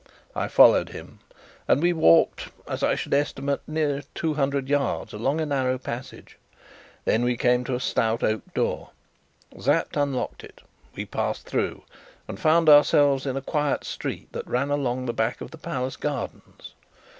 [0.35, 1.19] I followed him,
[1.67, 6.39] and we walked, as I should estimate, near two hundred yards along a narrow passage.
[7.05, 8.89] Then we came to a stout oak door.
[9.59, 10.61] Sapt unlocked it.
[10.95, 11.83] We passed through,
[12.27, 15.97] and found ourselves in a quiet street that ran along the back of the Palace
[15.97, 16.73] gardens.